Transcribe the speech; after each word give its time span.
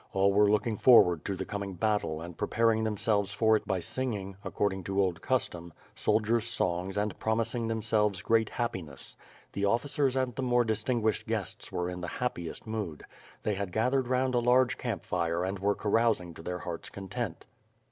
All 0.13 0.33
were 0.33 0.49
looking 0.49 0.77
forward 0.77 1.23
to 1.25 1.35
the 1.35 1.45
coming 1.45 1.75
battle 1.75 2.21
and 2.21 2.35
pre 2.35 2.47
paring 2.47 2.83
themselves 2.83 3.31
for 3.31 3.55
it 3.55 3.67
by 3.67 3.81
singing, 3.81 4.35
according 4.43 4.83
to 4.85 4.99
old 4.99 5.21
custom, 5.21 5.73
soldiers^ 5.95 6.47
songs 6.47 6.97
and 6.97 7.19
promising 7.19 7.67
themselves 7.67 8.23
great 8.23 8.49
happiness. 8.49 9.15
The 9.53 9.65
officers 9.65 10.15
and 10.15 10.33
the 10.33 10.41
more 10.41 10.65
distinguished 10.65 11.27
guests 11.27 11.71
were 11.71 11.87
in 11.87 12.01
the 12.01 12.07
happiest 12.17 12.65
mood. 12.65 13.03
They 13.43 13.53
had 13.53 13.71
gathered 13.71 14.07
round 14.07 14.33
a 14.33 14.39
large 14.39 14.75
camp 14.79 15.05
fire 15.05 15.43
and 15.43 15.59
were 15.59 15.75
carousing 15.75 16.33
to 16.33 16.41
their 16.41 16.57
heart's 16.57 16.89
content. 16.89 17.45